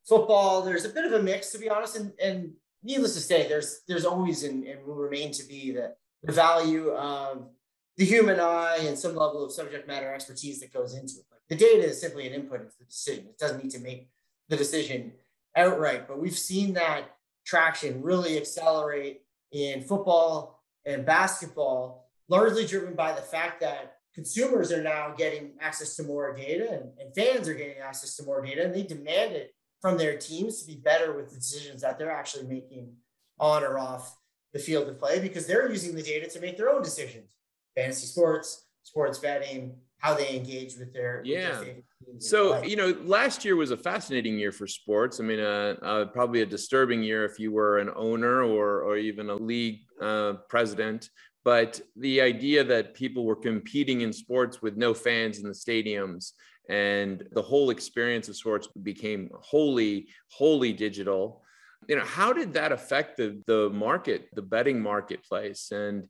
football, 0.08 0.62
there's 0.62 0.86
a 0.86 0.89
bit 0.89 1.05
of 1.05 1.13
a 1.13 1.24
mix 1.24 1.51
to 1.51 1.58
be 1.58 1.70
honest. 1.70 1.96
And, 1.96 2.13
and 2.24 2.51
needless 2.84 3.15
to 3.15 3.20
say, 3.20 3.48
there's, 3.50 3.81
there's 3.88 4.05
always 4.05 4.43
and, 4.43 4.63
and 4.63 4.86
will 4.86 4.93
remain 4.93 5.31
to 5.31 5.43
be 5.43 5.72
that 5.72 5.98
the 6.22 6.31
value 6.31 6.91
of 6.91 7.50
the 7.98 8.05
human 8.05 8.39
eye 8.39 8.77
and 8.81 8.98
some 8.98 9.15
level 9.15 9.43
of 9.43 9.51
subject 9.51 9.88
matter 9.88 10.13
expertise 10.13 10.60
that 10.60 10.72
goes 10.72 10.93
into 10.93 11.13
it. 11.13 11.25
Like 11.31 11.41
the 11.50 11.55
data 11.55 11.84
is 11.88 12.00
simply 12.00 12.27
an 12.27 12.36
input 12.36 12.62
into 12.62 12.74
the 12.77 12.86
decision. 12.86 13.25
It 13.25 13.39
doesn't 13.39 13.63
need 13.63 13.72
to 13.72 13.79
make 13.79 14.08
the 14.50 14.55
decision 14.55 15.13
outright. 15.55 16.08
But 16.08 16.20
we've 16.20 16.38
seen 16.38 16.74
that 16.75 17.15
traction 17.43 18.03
really 18.03 18.38
accelerate 18.38 19.22
in 19.51 19.81
football 19.81 20.62
and 20.86 21.08
basketball, 21.08 22.08
largely 22.29 22.67
driven 22.67 22.93
by 22.93 23.13
the 23.13 23.22
fact 23.22 23.62
that 23.62 23.98
consumers 24.13 24.72
are 24.72 24.84
now 24.84 25.13
getting 25.18 25.51
access 25.60 25.96
to 25.96 26.03
more 26.03 26.36
data 26.36 26.70
and, 26.70 26.89
and 27.00 27.15
fans 27.15 27.48
are 27.48 27.53
getting 27.53 27.82
access 27.82 28.15
to 28.15 28.24
more 28.24 28.41
data 28.41 28.63
and 28.63 28.74
they 28.74 28.84
demand 28.84 29.34
it 29.34 29.53
from 29.82 29.98
their 29.98 30.18
teams 30.18 30.62
to 30.62 30.68
be 30.68 30.80
better 30.80 31.13
with 31.13 31.30
the 31.30 31.36
decisions 31.36 31.82
that 31.82 31.98
they're 31.98 32.12
actually 32.12 32.46
making 32.46 32.94
on 33.39 33.63
or 33.63 33.80
off 33.80 34.18
the 34.53 34.60
field 34.60 34.88
of 34.88 35.00
play 35.00 35.20
because 35.20 35.48
they're 35.48 35.70
using 35.70 35.96
the 35.96 36.03
data 36.03 36.30
to 36.30 36.39
make 36.39 36.58
their 36.58 36.70
own 36.70 36.84
decisions. 36.84 37.36
Fantasy 37.75 38.06
sports, 38.06 38.68
sports 38.84 39.18
betting, 39.18 39.75
how 39.98 40.13
they 40.13 40.36
engage 40.36 40.77
with 40.77 40.94
their 40.94 41.22
yeah. 41.24 41.60
With 41.60 41.68
their 41.68 41.75
so 42.18 42.62
you 42.63 42.75
know, 42.75 42.96
last 43.03 43.46
year 43.46 43.56
was 43.56 43.72
a 43.72 43.77
fascinating 43.77 44.38
year 44.38 44.51
for 44.51 44.68
sports. 44.68 45.20
I 45.20 45.24
mean, 45.24 45.39
uh, 45.39 45.75
uh, 45.82 46.06
probably 46.06 46.41
a 46.41 46.46
disturbing 46.46 47.01
year 47.03 47.24
if 47.24 47.39
you 47.39 47.51
were 47.51 47.80
an 47.80 47.89
owner 47.96 48.44
or 48.44 48.82
or 48.82 48.98
even 48.98 49.30
a 49.30 49.36
league 49.36 49.82
uh, 50.01 50.34
president. 50.50 51.10
But 51.43 51.81
the 51.95 52.21
idea 52.21 52.63
that 52.63 52.93
people 52.93 53.25
were 53.25 53.36
competing 53.36 54.01
in 54.01 54.13
sports 54.13 54.62
with 54.62 54.77
no 54.77 54.93
fans 54.93 55.39
in 55.39 55.45
the 55.45 55.53
stadiums 55.53 56.33
and 56.69 57.27
the 57.31 57.41
whole 57.41 57.71
experience 57.71 58.29
of 58.29 58.36
sports 58.36 58.67
became 58.83 59.29
wholly, 59.41 60.07
wholly 60.29 60.71
digital. 60.71 61.43
You 61.88 61.95
know, 61.95 62.05
how 62.05 62.31
did 62.31 62.53
that 62.53 62.71
affect 62.71 63.17
the 63.17 63.41
the 63.48 63.69
market, 63.71 64.29
the 64.33 64.43
betting 64.43 64.79
marketplace, 64.79 65.71
and 65.71 66.07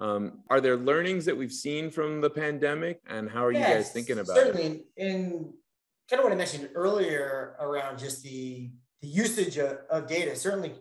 um, 0.00 0.40
are 0.50 0.60
there 0.60 0.76
learnings 0.76 1.24
that 1.26 1.36
we've 1.36 1.52
seen 1.52 1.90
from 1.90 2.20
the 2.20 2.28
pandemic, 2.28 3.00
and 3.08 3.30
how 3.30 3.44
are 3.44 3.52
yes, 3.52 3.68
you 3.68 3.74
guys 3.74 3.92
thinking 3.92 4.18
about 4.18 4.36
certainly 4.36 4.66
it? 4.66 4.84
Certainly, 4.98 5.24
in 5.30 5.52
kind 6.10 6.20
of 6.20 6.24
what 6.24 6.32
I 6.32 6.36
mentioned 6.36 6.68
earlier 6.74 7.56
around 7.60 7.98
just 7.98 8.22
the, 8.22 8.70
the 9.00 9.08
usage 9.08 9.58
of, 9.58 9.78
of 9.90 10.08
data. 10.08 10.34
Certainly, 10.34 10.72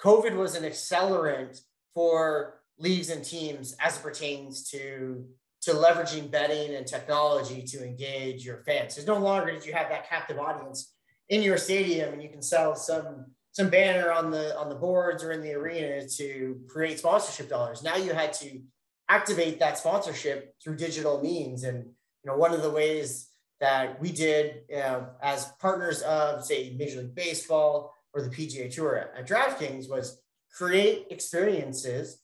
COVID 0.00 0.34
was 0.34 0.56
an 0.56 0.64
accelerant 0.64 1.60
for 1.94 2.60
leagues 2.78 3.10
and 3.10 3.24
teams 3.24 3.76
as 3.80 3.96
it 3.96 4.02
pertains 4.02 4.68
to 4.70 5.24
to 5.62 5.70
leveraging 5.72 6.30
betting 6.30 6.74
and 6.74 6.86
technology 6.86 7.62
to 7.62 7.82
engage 7.82 8.44
your 8.44 8.58
fans. 8.64 8.94
Because 8.94 9.06
no 9.06 9.16
longer 9.16 9.50
did 9.50 9.64
you 9.64 9.72
have 9.72 9.88
that 9.88 10.06
captive 10.06 10.38
audience 10.38 10.92
in 11.30 11.40
your 11.42 11.56
stadium, 11.56 12.12
and 12.12 12.22
you 12.22 12.28
can 12.28 12.42
sell 12.42 12.76
some 12.76 13.26
some 13.52 13.70
banner 13.70 14.10
on 14.10 14.30
the 14.30 14.56
on 14.58 14.68
the 14.68 14.74
boards 14.74 15.24
or 15.24 15.32
in 15.32 15.40
the 15.40 15.52
arena 15.52 16.06
to 16.06 16.60
create 16.68 16.98
sponsorship 16.98 17.48
dollars. 17.48 17.82
Now 17.82 17.96
you 17.96 18.12
had 18.12 18.32
to 18.34 18.60
activate 19.08 19.58
that 19.60 19.78
sponsorship 19.78 20.54
through 20.62 20.76
digital 20.76 21.22
means, 21.22 21.64
and 21.64 21.84
you 21.84 22.30
know 22.30 22.36
one 22.36 22.52
of 22.52 22.62
the 22.62 22.70
ways 22.70 23.28
that 23.60 24.00
we 24.00 24.12
did 24.12 24.62
uh, 24.74 25.02
as 25.22 25.52
partners 25.60 26.02
of 26.02 26.44
say 26.44 26.74
Major 26.76 27.00
League 27.00 27.14
Baseball 27.14 27.94
or 28.12 28.22
the 28.22 28.28
PGA 28.28 28.72
Tour 28.72 29.10
at 29.16 29.26
DraftKings 29.26 29.88
was 29.88 30.20
create 30.52 31.06
experiences 31.10 32.20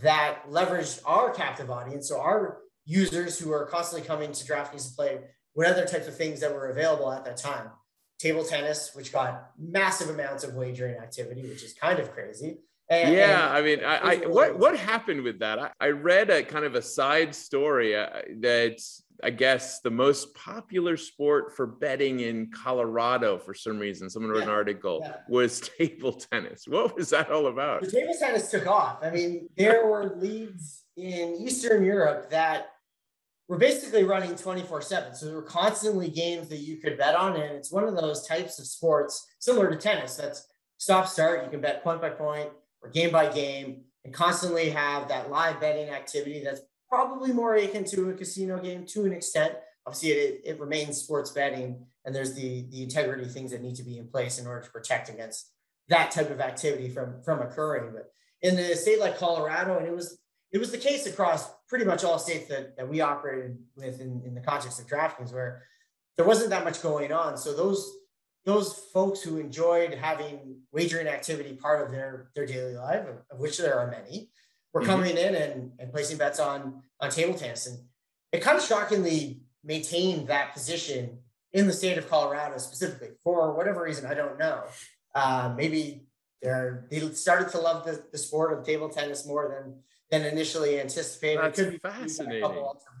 that 0.00 0.48
leveraged 0.48 1.00
our 1.04 1.30
captive 1.30 1.70
audience, 1.70 2.08
so 2.08 2.20
our 2.20 2.58
users 2.84 3.38
who 3.38 3.52
are 3.52 3.66
constantly 3.66 4.06
coming 4.06 4.32
to 4.32 4.44
DraftKings 4.44 4.88
to 4.90 4.96
play 4.96 5.20
what 5.54 5.66
other 5.66 5.84
types 5.84 6.08
of 6.08 6.16
things 6.16 6.40
that 6.40 6.52
were 6.52 6.70
available 6.70 7.12
at 7.12 7.24
that 7.24 7.36
time 7.36 7.70
table 8.18 8.44
tennis, 8.44 8.94
which 8.94 9.12
got 9.12 9.50
massive 9.58 10.08
amounts 10.08 10.44
of 10.44 10.54
wagering 10.54 10.96
activity, 10.96 11.42
which 11.42 11.64
is 11.64 11.74
kind 11.74 11.98
of 11.98 12.12
crazy. 12.12 12.58
And, 12.88 13.14
yeah, 13.14 13.48
and 13.48 13.56
I 13.56 13.62
mean, 13.62 13.84
I, 13.84 13.96
I 13.96 14.16
what 14.26 14.58
what 14.58 14.78
happened 14.78 15.22
with 15.22 15.38
that? 15.40 15.58
I, 15.58 15.70
I, 15.80 15.88
read 15.88 16.30
a 16.30 16.42
kind 16.42 16.64
of 16.64 16.74
a 16.74 16.82
side 16.82 17.34
story 17.34 17.96
uh, 17.96 18.08
that 18.40 18.80
I 19.22 19.30
guess 19.30 19.80
the 19.80 19.90
most 19.90 20.34
popular 20.34 20.96
sport 20.96 21.56
for 21.56 21.66
betting 21.66 22.20
in 22.20 22.50
Colorado 22.50 23.38
for 23.38 23.54
some 23.54 23.78
reason, 23.78 24.10
someone 24.10 24.30
wrote 24.30 24.38
yeah, 24.38 24.44
an 24.44 24.50
article 24.50 25.00
yeah. 25.02 25.16
was 25.28 25.60
table 25.78 26.12
tennis. 26.12 26.66
What 26.66 26.96
was 26.96 27.10
that 27.10 27.30
all 27.30 27.46
about? 27.46 27.82
The 27.82 27.90
table 27.90 28.14
tennis 28.18 28.50
took 28.50 28.66
off. 28.66 28.98
I 29.02 29.10
mean, 29.10 29.48
there 29.56 29.86
were 29.86 30.16
leagues 30.16 30.82
in 30.96 31.36
Eastern 31.40 31.84
Europe 31.84 32.30
that 32.30 32.66
we're 33.48 33.58
basically 33.58 34.04
running 34.04 34.34
24 34.34 34.82
7. 34.82 35.14
So 35.14 35.26
there 35.26 35.34
were 35.34 35.42
constantly 35.42 36.08
games 36.08 36.48
that 36.48 36.58
you 36.58 36.78
could 36.78 36.96
bet 36.96 37.14
on. 37.14 37.34
And 37.34 37.54
it's 37.54 37.72
one 37.72 37.84
of 37.84 37.94
those 37.94 38.26
types 38.26 38.58
of 38.58 38.66
sports 38.66 39.26
similar 39.40 39.70
to 39.70 39.76
tennis 39.76 40.16
that's 40.16 40.46
stop 40.78 41.06
start. 41.06 41.44
You 41.44 41.50
can 41.50 41.60
bet 41.60 41.84
point 41.84 42.00
by 42.00 42.10
point 42.10 42.50
or 42.82 42.88
game 42.88 43.12
by 43.12 43.30
game 43.30 43.82
and 44.04 44.14
constantly 44.14 44.70
have 44.70 45.08
that 45.08 45.30
live 45.30 45.60
betting 45.60 45.90
activity 45.90 46.42
that's 46.42 46.62
probably 46.92 47.32
more 47.32 47.54
akin 47.54 47.84
to 47.84 48.10
a 48.10 48.12
casino 48.12 48.58
game 48.58 48.84
to 48.84 49.06
an 49.06 49.14
extent. 49.14 49.54
Obviously, 49.86 50.10
it, 50.10 50.42
it 50.44 50.60
remains 50.60 50.98
sports 50.98 51.30
betting 51.30 51.86
and 52.04 52.14
there's 52.14 52.34
the, 52.34 52.66
the 52.70 52.82
integrity 52.82 53.24
things 53.24 53.50
that 53.52 53.62
need 53.62 53.76
to 53.76 53.82
be 53.82 53.96
in 53.96 54.06
place 54.08 54.38
in 54.38 54.46
order 54.46 54.60
to 54.60 54.70
protect 54.70 55.08
against 55.08 55.52
that 55.88 56.10
type 56.10 56.30
of 56.30 56.40
activity 56.40 56.90
from, 56.90 57.22
from 57.22 57.40
occurring. 57.40 57.92
But 57.94 58.12
in 58.42 58.58
a 58.58 58.76
state 58.76 59.00
like 59.00 59.16
Colorado, 59.16 59.78
and 59.78 59.86
it 59.86 59.94
was 59.94 60.18
it 60.52 60.58
was 60.58 60.70
the 60.70 60.76
case 60.76 61.06
across 61.06 61.50
pretty 61.66 61.86
much 61.86 62.04
all 62.04 62.18
states 62.18 62.46
that, 62.48 62.76
that 62.76 62.86
we 62.86 63.00
operated 63.00 63.56
with 63.74 64.02
in, 64.02 64.20
in 64.26 64.34
the 64.34 64.42
context 64.42 64.78
of 64.78 64.86
DraftKings, 64.86 65.32
where 65.32 65.62
there 66.18 66.26
wasn't 66.26 66.50
that 66.50 66.62
much 66.62 66.82
going 66.82 67.10
on. 67.10 67.38
So 67.38 67.56
those 67.56 67.90
those 68.44 68.74
folks 68.92 69.22
who 69.22 69.38
enjoyed 69.38 69.94
having 69.94 70.58
wagering 70.72 71.06
activity 71.06 71.54
part 71.54 71.86
of 71.86 71.90
their 71.90 72.30
their 72.34 72.44
daily 72.44 72.74
life, 72.74 73.06
of 73.30 73.38
which 73.38 73.56
there 73.56 73.78
are 73.78 73.90
many, 73.90 74.28
were 74.72 74.80
mm-hmm. 74.80 74.90
coming 74.90 75.16
in 75.16 75.34
and, 75.34 75.72
and 75.78 75.90
placing 75.90 76.18
bets 76.18 76.40
on 76.40 76.82
on 77.00 77.10
table 77.10 77.34
tennis. 77.34 77.66
And 77.66 77.78
it 78.32 78.42
kind 78.42 78.58
of 78.58 78.64
shockingly 78.64 79.40
maintained 79.64 80.28
that 80.28 80.52
position 80.52 81.18
in 81.52 81.66
the 81.66 81.72
state 81.72 81.98
of 81.98 82.08
Colorado 82.08 82.58
specifically 82.58 83.10
for 83.22 83.52
whatever 83.54 83.82
reason, 83.82 84.06
I 84.06 84.14
don't 84.14 84.38
know. 84.38 84.62
Uh, 85.14 85.52
maybe 85.56 86.06
they're 86.40 86.86
they 86.90 87.00
started 87.10 87.50
to 87.50 87.58
love 87.58 87.84
the, 87.84 88.02
the 88.10 88.18
sport 88.18 88.58
of 88.58 88.64
table 88.64 88.88
tennis 88.88 89.26
more 89.26 89.48
than 89.48 89.74
than 90.10 90.30
initially 90.30 90.80
anticipated. 90.80 91.40
That's 91.42 91.58
it 91.58 91.64
could 91.64 91.72
be 91.72 91.78
fascinating. 91.78 92.42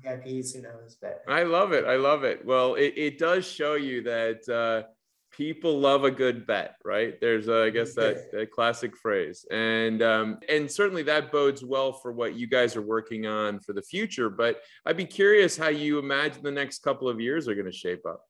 VIPs, 0.04 0.54
who 0.54 0.62
knows? 0.62 0.96
But 1.00 1.22
I 1.28 1.42
love 1.42 1.72
it. 1.72 1.84
I 1.84 1.96
love 1.96 2.24
it. 2.24 2.44
Well, 2.44 2.74
it, 2.74 2.94
it 2.96 3.18
does 3.18 3.46
show 3.46 3.74
you 3.74 4.02
that 4.04 4.48
uh, 4.48 4.88
people 5.32 5.80
love 5.80 6.04
a 6.04 6.10
good 6.10 6.46
bet, 6.46 6.76
right? 6.84 7.20
There's, 7.20 7.48
uh, 7.48 7.62
I 7.62 7.70
guess, 7.70 7.94
that, 7.94 8.30
that 8.32 8.50
classic 8.50 8.96
phrase, 8.96 9.44
and 9.50 10.02
um, 10.02 10.38
and 10.48 10.70
certainly 10.70 11.02
that 11.04 11.32
bodes 11.32 11.64
well 11.64 11.92
for 11.92 12.12
what 12.12 12.34
you 12.34 12.46
guys 12.46 12.76
are 12.76 12.82
working 12.82 13.26
on 13.26 13.58
for 13.60 13.72
the 13.72 13.82
future. 13.82 14.30
But 14.30 14.60
I'd 14.86 14.96
be 14.96 15.04
curious 15.04 15.56
how 15.56 15.68
you 15.68 15.98
imagine 15.98 16.42
the 16.42 16.50
next 16.50 16.82
couple 16.82 17.08
of 17.08 17.20
years 17.20 17.48
are 17.48 17.54
going 17.54 17.66
to 17.66 17.72
shape 17.72 18.06
up. 18.06 18.24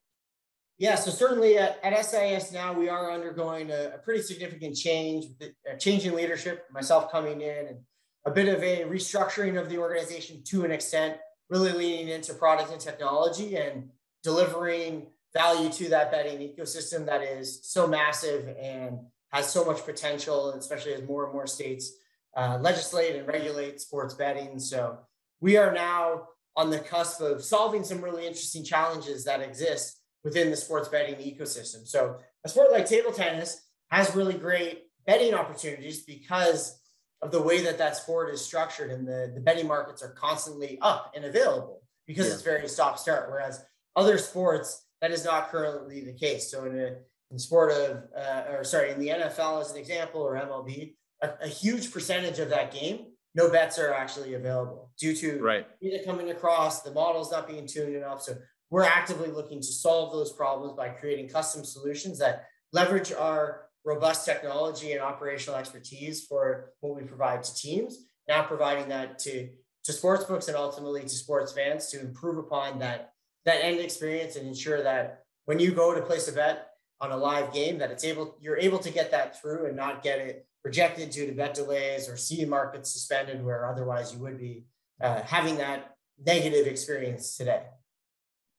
Yeah, 0.78 0.94
so 0.96 1.10
certainly 1.10 1.58
at, 1.58 1.78
at 1.84 2.04
SIS 2.04 2.52
now 2.52 2.72
we 2.72 2.88
are 2.88 3.12
undergoing 3.12 3.70
a, 3.70 3.92
a 3.94 3.98
pretty 3.98 4.22
significant 4.22 4.74
change, 4.74 5.26
a 5.70 5.76
change 5.76 6.06
in 6.06 6.14
leadership. 6.14 6.64
Myself 6.72 7.12
coming 7.12 7.40
in 7.40 7.66
and 7.68 7.76
a 8.24 8.30
bit 8.30 8.48
of 8.48 8.62
a 8.62 8.84
restructuring 8.84 9.60
of 9.60 9.68
the 9.68 9.78
organization 9.78 10.42
to 10.44 10.64
an 10.64 10.70
extent, 10.70 11.18
really 11.50 11.72
leaning 11.72 12.08
into 12.08 12.34
product 12.34 12.72
and 12.72 12.80
technology 12.80 13.56
and 13.56 13.90
delivering 14.22 15.08
value 15.34 15.70
to 15.70 15.88
that 15.90 16.10
betting 16.10 16.38
ecosystem 16.38 17.06
that 17.06 17.22
is 17.22 17.60
so 17.62 17.86
massive 17.86 18.54
and 18.60 18.98
has 19.32 19.50
so 19.50 19.64
much 19.64 19.84
potential, 19.84 20.50
especially 20.50 20.92
as 20.92 21.02
more 21.02 21.24
and 21.24 21.32
more 21.32 21.46
states 21.46 21.92
uh, 22.36 22.58
legislate 22.60 23.16
and 23.16 23.26
regulate 23.26 23.80
sports 23.80 24.14
betting. 24.14 24.58
So 24.58 24.98
we 25.40 25.56
are 25.56 25.72
now 25.72 26.28
on 26.56 26.70
the 26.70 26.78
cusp 26.78 27.20
of 27.20 27.42
solving 27.42 27.84
some 27.84 28.02
really 28.02 28.26
interesting 28.26 28.64
challenges 28.64 29.24
that 29.24 29.40
exist 29.40 30.00
within 30.24 30.50
the 30.50 30.56
sports 30.56 30.88
betting 30.88 31.16
ecosystem. 31.16 31.86
So 31.86 32.18
a 32.44 32.48
sport 32.48 32.70
like 32.70 32.86
table 32.86 33.12
tennis 33.12 33.60
has 33.90 34.14
really 34.14 34.34
great 34.34 34.84
betting 35.06 35.34
opportunities 35.34 36.04
because 36.04 36.78
of 37.22 37.30
the 37.30 37.42
way 37.42 37.62
that 37.62 37.78
that 37.78 37.96
sport 37.96 38.32
is 38.32 38.44
structured 38.44 38.90
and 38.90 39.06
the, 39.06 39.32
the 39.34 39.40
betting 39.40 39.66
markets 39.66 40.02
are 40.02 40.10
constantly 40.10 40.78
up 40.80 41.12
and 41.14 41.24
available 41.24 41.82
because 42.06 42.26
yeah. 42.26 42.34
it's 42.34 42.42
very 42.42 42.68
stop 42.68 42.98
start. 42.98 43.30
Whereas 43.30 43.64
other 43.96 44.18
sports, 44.18 44.84
that 45.02 45.10
is 45.10 45.24
not 45.24 45.50
currently 45.50 46.00
the 46.00 46.14
case. 46.14 46.50
So 46.50 46.64
in 46.64 46.78
a 46.78 46.96
in 47.30 47.38
sport 47.38 47.72
of, 47.72 48.04
uh, 48.16 48.52
or 48.52 48.64
sorry, 48.64 48.90
in 48.90 49.00
the 49.00 49.08
NFL 49.08 49.60
as 49.60 49.70
an 49.70 49.78
example, 49.78 50.20
or 50.20 50.34
MLB, 50.34 50.94
a, 51.22 51.30
a, 51.42 51.48
huge 51.48 51.90
percentage 51.90 52.38
of 52.38 52.50
that 52.50 52.72
game, 52.72 53.06
no 53.34 53.50
bets 53.50 53.78
are 53.78 53.92
actually 53.92 54.34
available 54.34 54.90
due 54.98 55.16
to 55.16 55.40
right. 55.40 55.66
data 55.80 56.04
coming 56.04 56.30
across, 56.30 56.82
the 56.82 56.90
models 56.92 57.32
not 57.32 57.48
being 57.48 57.66
tuned 57.66 57.96
enough. 57.96 58.22
So 58.22 58.34
we're 58.70 58.84
actively 58.84 59.28
looking 59.28 59.60
to 59.60 59.66
solve 59.66 60.12
those 60.12 60.32
problems 60.32 60.74
by 60.76 60.90
creating 60.90 61.28
custom 61.28 61.64
solutions 61.64 62.18
that 62.18 62.44
leverage 62.72 63.12
our 63.12 63.62
robust 63.84 64.26
technology 64.26 64.92
and 64.92 65.00
operational 65.00 65.58
expertise 65.58 66.26
for 66.26 66.72
what 66.80 66.94
we 66.94 67.02
provide 67.02 67.42
to 67.42 67.54
teams, 67.54 67.96
now 68.28 68.42
providing 68.42 68.88
that 68.90 69.18
to, 69.20 69.48
to 69.84 69.92
sports 69.92 70.24
books 70.24 70.48
and 70.48 70.56
ultimately 70.56 71.00
to 71.00 71.08
sports 71.08 71.52
fans 71.52 71.88
to 71.88 72.00
improve 72.00 72.36
upon 72.36 72.78
that, 72.78 73.11
that 73.44 73.64
end 73.64 73.80
experience 73.80 74.36
and 74.36 74.46
ensure 74.46 74.82
that 74.82 75.24
when 75.44 75.58
you 75.58 75.72
go 75.72 75.94
to 75.94 76.00
place 76.02 76.28
a 76.28 76.32
bet 76.32 76.68
on 77.00 77.10
a 77.10 77.16
live 77.16 77.52
game, 77.52 77.78
that 77.78 77.90
it's 77.90 78.04
able, 78.04 78.36
you're 78.40 78.58
able 78.58 78.78
to 78.78 78.90
get 78.90 79.10
that 79.10 79.40
through 79.40 79.66
and 79.66 79.76
not 79.76 80.02
get 80.02 80.18
it 80.18 80.46
rejected 80.64 81.10
due 81.10 81.26
to 81.26 81.32
bet 81.32 81.54
delays 81.54 82.08
or 82.08 82.16
see 82.16 82.44
markets 82.44 82.92
suspended 82.92 83.44
where 83.44 83.66
otherwise 83.66 84.14
you 84.14 84.20
would 84.20 84.38
be 84.38 84.64
uh, 85.00 85.20
having 85.22 85.56
that 85.56 85.96
negative 86.24 86.66
experience 86.66 87.36
today. 87.36 87.62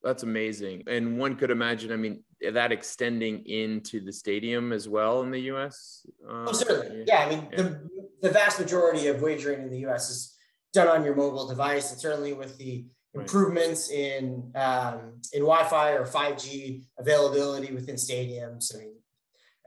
That's 0.04 0.24
amazing. 0.24 0.84
And 0.88 1.18
one 1.18 1.38
could 1.38 1.50
imagine, 1.50 1.94
I 1.94 1.96
mean, 1.96 2.24
that 2.52 2.74
extending 2.74 3.46
into 3.46 4.02
the 4.04 4.12
stadium 4.12 4.74
as 4.74 4.90
well 4.90 5.22
in 5.22 5.32
the 5.32 5.40
U.S. 5.44 6.06
Uh, 6.28 6.46
oh, 6.48 6.52
certainly. 6.52 7.06
Yeah, 7.08 7.20
I 7.20 7.30
mean, 7.30 7.48
yeah. 7.52 7.58
the 7.58 7.90
the 8.22 8.30
vast 8.30 8.60
majority 8.60 9.08
of 9.08 9.22
wagering 9.22 9.64
in 9.64 9.70
the 9.70 9.80
U.S. 9.80 10.10
is 10.10 10.36
done 10.74 10.88
on 10.88 11.06
your 11.06 11.16
mobile 11.16 11.48
device, 11.48 11.92
and 11.92 12.02
certainly 12.02 12.34
with 12.34 12.58
the 12.58 12.86
improvements 13.14 13.90
in 13.90 14.52
um, 14.56 15.22
in 15.34 15.42
Wi-Fi 15.42 15.92
or 15.92 16.06
5G 16.06 16.84
availability 16.98 17.74
within 17.74 17.96
stadiums. 17.96 18.76
I 18.76 18.80
mean, 18.80 18.96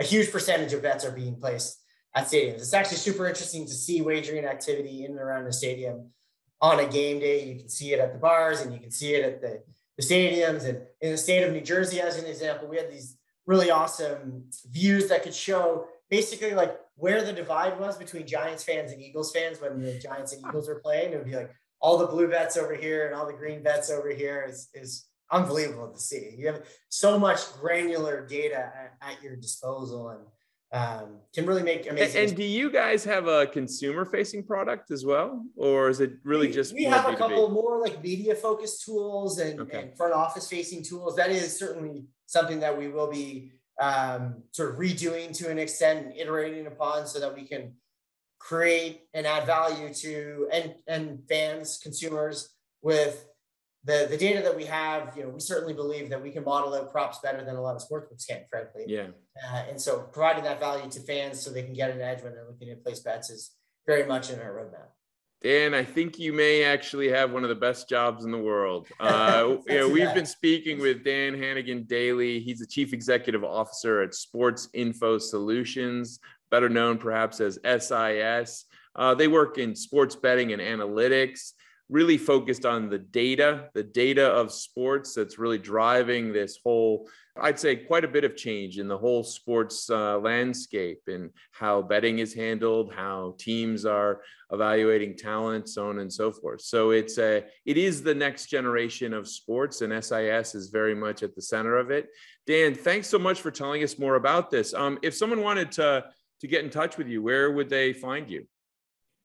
a 0.01 0.05
huge 0.05 0.31
percentage 0.33 0.73
of 0.73 0.83
bets 0.83 1.05
are 1.05 1.13
being 1.13 1.37
placed 1.37 1.81
at 2.15 2.27
stadiums. 2.27 2.57
It's 2.57 2.75
actually 2.75 2.99
super 2.99 3.27
interesting 3.27 3.67
to 3.67 3.73
see 3.73 4.01
wagering 4.03 4.45
activity 4.45 5.05
in 5.05 5.13
and 5.13 5.21
around 5.21 5.45
the 5.45 5.53
stadium 5.53 6.11
on 6.61 6.81
a 6.81 6.87
game 6.87 7.21
day. 7.21 7.45
You 7.45 7.59
can 7.59 7.69
see 7.69 7.93
it 7.93 8.01
at 8.01 8.13
the 8.13 8.19
bars 8.19 8.61
and 8.61 8.73
you 8.73 8.81
can 8.81 8.91
see 8.91 9.15
it 9.15 9.25
at 9.25 9.41
the, 9.41 9.63
the 9.97 10.03
stadiums. 10.03 10.65
And 10.65 10.83
in 11.01 11.13
the 11.13 11.19
state 11.19 11.43
of 11.45 11.53
New 11.53 11.61
Jersey, 11.61 12.01
as 12.01 12.19
an 12.19 12.27
example, 12.27 12.69
we 12.69 12.77
had 12.77 12.91
these 12.91 13.17
really 13.47 13.71
awesome 13.71 14.45
views 14.71 15.09
that 15.09 15.23
could 15.23 15.35
show 15.35 15.87
basically 16.11 16.55
like 16.55 16.77
where 16.97 17.23
the 17.23 17.33
divide 17.33 17.79
was 17.79 17.97
between 17.97 18.27
Giants 18.27 18.65
fans 18.65 18.93
and 18.93 19.01
Eagles 19.01 19.33
fans 19.33 19.61
when 19.61 19.81
the 19.81 19.99
Giants 19.99 20.33
and 20.33 20.45
Eagles 20.47 20.69
were 20.69 20.81
playing. 20.81 21.13
It 21.13 21.17
would 21.17 21.27
be 21.27 21.37
like 21.37 21.53
all 21.81 21.99
the 21.99 22.07
blue 22.07 22.29
bets 22.29 22.57
over 22.57 22.75
here 22.75 23.07
and 23.07 23.15
all 23.15 23.27
the 23.27 23.33
green 23.33 23.63
bets 23.63 23.91
over 23.91 24.11
here 24.11 24.47
is, 24.49 24.69
is 24.75 25.07
unbelievable 25.31 25.93
to 25.93 26.01
see. 26.01 26.35
You 26.37 26.47
have 26.49 26.63
so 26.89 27.19
much 27.19 27.53
granular 27.61 28.27
data 28.27 28.59
at, 28.59 28.97
at 29.01 29.23
your 29.23 29.37
disposal 29.37 30.11
and 30.11 30.21
um, 30.73 31.19
can 31.35 31.47
really 31.47 31.63
make 31.63 31.89
amazing. 31.89 32.21
And, 32.21 32.29
and, 32.29 32.37
do 32.37 32.43
you 32.43 32.71
guys 32.71 33.05
have 33.05 33.29
a 33.29 33.47
consumer 33.47 34.05
facing 34.05 34.43
product 34.43 34.91
as 34.91 35.05
well? 35.05 35.45
Or 35.57 35.89
is 35.89 36.01
it 36.01 36.15
really 36.25 36.49
we, 36.49 36.53
just 36.53 36.75
we 36.75 36.85
have 36.85 37.05
B2B? 37.05 37.15
a 37.15 37.17
couple 37.17 37.49
more 37.51 37.81
like 37.81 38.03
media 38.03 38.35
focused 38.35 38.85
tools 38.85 39.39
and, 39.39 39.61
okay. 39.61 39.83
and 39.83 39.97
front 39.97 40.13
office 40.13 40.49
facing 40.49 40.83
tools. 40.83 41.17
That 41.17 41.31
is 41.31 41.57
certainly 41.57 42.07
something 42.27 42.61
that 42.61 42.77
we 42.77 42.89
will 42.89 43.11
be 43.11 43.53
um, 43.81 44.43
sort 44.51 44.71
of 44.73 44.77
redoing 44.77 45.37
to 45.39 45.51
an 45.51 45.59
extent 45.59 46.07
and 46.07 46.17
iterating 46.17 46.67
upon 46.67 47.07
so 47.07 47.21
that 47.21 47.35
we 47.35 47.45
can 47.45 47.73
create 48.39 49.03
and 49.15 49.27
add 49.27 49.47
value 49.47 49.93
to 49.93 50.49
and 50.53 50.75
and 50.87 51.21
fans 51.29 51.79
consumers 51.83 52.55
with 52.83 53.27
the 53.85 54.07
the 54.11 54.17
data 54.17 54.43
that 54.43 54.57
we 54.57 54.65
have 54.65 55.17
you 55.17 55.23
know 55.23 55.31
we 55.31 55.41
certainly 55.41 55.75
believe 55.75 56.11
that 56.11 56.23
we 56.23 56.31
can 56.31 56.45
model 56.45 56.75
out 56.75 56.93
props 56.93 57.19
better 57.23 57.45
than 57.45 57.57
a 57.57 57.61
lot 57.61 57.77
of 57.77 57.83
sportsbooks 57.83 58.27
can 58.29 58.43
frankly. 58.51 58.85
Yeah. 58.87 59.09
Uh, 59.53 59.65
and 59.69 59.81
so 59.81 60.09
providing 60.13 60.45
that 60.45 60.61
value 60.61 60.91
to 60.91 61.01
fans 61.01 61.41
so 61.41 61.51
they 61.51 61.63
can 61.63 61.75
get 61.75 61.91
an 61.91 62.01
edge 62.01 62.23
when 62.23 62.35
they're 62.35 62.47
looking 62.47 62.69
to 62.69 62.77
place 62.77 63.01
bets 63.01 63.31
is 63.31 63.53
very 63.87 64.07
much 64.07 64.31
in 64.31 64.41
our 64.41 64.53
roadmap. 64.53 64.89
Dan, 65.43 65.75
I 65.75 65.85
think 65.85 66.19
you 66.19 66.33
may 66.33 66.65
actually 66.65 67.09
have 67.11 67.31
one 67.31 67.43
of 67.43 67.51
the 67.51 67.55
best 67.55 67.89
jobs 67.89 68.25
in 68.25 68.31
the 68.31 68.39
world. 68.39 68.89
Uh, 68.99 69.59
know, 69.69 69.89
we've 69.89 70.13
been 70.15 70.27
speaking 70.27 70.81
with 70.81 71.05
Dan 71.05 71.35
Hannigan 71.35 71.85
Daly. 71.85 72.41
He's 72.41 72.59
the 72.59 72.67
chief 72.67 72.93
executive 72.93 73.45
officer 73.45 74.03
at 74.03 74.15
Sports 74.15 74.69
Info 74.73 75.19
Solutions, 75.19 76.19
better 76.51 76.69
known 76.69 76.99
perhaps 76.99 77.41
as 77.41 77.59
SIS. 77.65 78.65
Uh, 78.95 79.15
they 79.15 79.29
work 79.29 79.59
in 79.59 79.75
sports 79.75 80.17
betting 80.17 80.53
and 80.53 80.63
analytics 80.63 81.53
really 81.89 82.19
focused 82.19 82.67
on 82.67 82.89
the 82.89 82.99
data, 82.99 83.69
the 83.75 83.83
data 83.83 84.27
of 84.27 84.53
sports 84.53 85.15
that's 85.15 85.39
really 85.39 85.59
driving 85.59 86.33
this 86.33 86.59
whole, 86.63 87.09
I'd 87.41 87.61
say, 87.61 87.77
quite 87.77 88.05
a 88.05 88.09
bit 88.09 88.25
of 88.25 88.37
change 88.37 88.79
in 88.79 88.89
the 88.89 88.99
whole 88.99 89.23
sports 89.23 89.89
uh, 89.89 90.19
landscape 90.19 91.03
and 91.07 91.31
how 91.53 91.83
betting 91.83 92.19
is 92.19 92.35
handled, 92.35 92.93
how 92.93 93.37
teams 93.39 93.85
are 93.85 94.21
evaluating 94.51 95.17
talent, 95.17 95.69
so 95.69 95.89
on 95.89 96.01
and 96.01 96.13
so 96.13 96.33
forth. 96.33 96.61
So 96.61 96.91
it's 96.91 97.19
a, 97.19 97.45
it 97.65 97.77
is 97.77 98.03
the 98.03 98.15
next 98.15 98.47
generation 98.47 99.15
of 99.15 99.29
sports, 99.29 99.81
and 99.81 99.93
SIS 100.05 100.57
is 100.57 100.71
very 100.71 100.95
much 100.95 101.23
at 101.23 101.37
the 101.37 101.43
center 101.43 101.77
of 101.77 101.93
it. 101.93 102.09
Dan, 102.49 102.75
thanks 102.75 103.09
so 103.09 103.19
much 103.19 103.41
for 103.41 103.53
telling 103.53 103.85
us 103.85 103.99
more 103.99 104.17
about 104.17 104.51
this. 104.51 104.75
Um, 104.75 104.99
if 105.03 105.15
someone 105.15 105.41
wanted 105.41 105.71
to 105.73 106.05
to 106.41 106.47
get 106.47 106.65
in 106.65 106.71
touch 106.71 106.97
with 106.97 107.09
you, 107.09 107.21
where 107.23 107.51
would 107.51 107.69
they 107.69 107.93
find 107.93 108.31
you? 108.31 108.47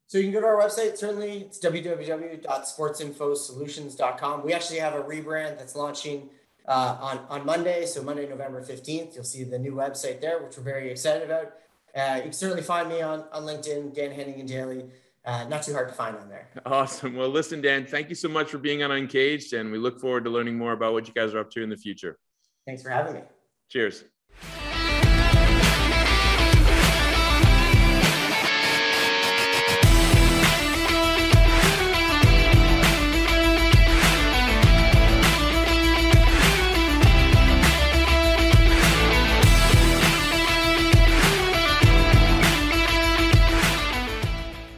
So 0.08 0.18
you 0.18 0.26
can 0.26 0.34
go 0.34 0.42
to 0.42 0.48
our 0.48 0.58
website. 0.58 0.98
Certainly, 0.98 1.44
it's 1.44 1.58
www.sportsinfosolutions.com. 1.60 4.44
We 4.44 4.54
actually 4.54 4.80
have 4.80 4.94
a 4.94 5.04
rebrand 5.04 5.58
that's 5.58 5.74
launching 5.76 6.30
uh, 6.68 6.98
on 7.00 7.20
on 7.30 7.46
Monday. 7.46 7.86
So 7.86 8.04
Monday, 8.04 8.28
November 8.28 8.62
fifteenth, 8.62 9.16
you'll 9.16 9.24
see 9.24 9.46
the 9.46 9.58
new 9.58 9.74
website 9.74 10.20
there, 10.20 10.44
which 10.44 10.58
we're 10.58 10.64
very 10.64 10.92
excited 10.92 11.24
about. 11.24 11.54
Uh, 11.96 12.16
you 12.18 12.24
can 12.24 12.34
certainly 12.34 12.64
find 12.64 12.90
me 12.90 13.02
on 13.02 13.24
on 13.32 13.44
LinkedIn, 13.44 13.96
Dan 13.96 14.12
Hanigan 14.12 14.48
Daly. 14.48 14.84
Uh, 15.24 15.46
not 15.46 15.64
too 15.64 15.72
hard 15.72 15.88
to 15.88 15.94
find 15.94 16.18
on 16.18 16.28
there. 16.30 16.50
Awesome. 16.66 17.16
Well, 17.16 17.30
listen, 17.30 17.62
Dan, 17.62 17.86
thank 17.86 18.10
you 18.10 18.16
so 18.16 18.28
much 18.28 18.50
for 18.50 18.58
being 18.58 18.84
on 18.84 18.92
Uncaged, 18.92 19.54
and 19.54 19.72
we 19.72 19.78
look 19.78 20.00
forward 20.00 20.24
to 20.24 20.32
learning 20.32 20.58
more 20.58 20.74
about 20.74 20.94
what 20.94 21.08
you 21.08 21.14
guys 21.14 21.34
are 21.34 21.40
up 21.40 21.52
to 21.52 21.62
in 21.62 21.70
the 21.70 21.78
future. 21.78 22.18
Thanks 22.66 22.82
for 22.82 22.90
having 22.90 23.14
me. 23.14 23.22
Cheers. 23.70 24.04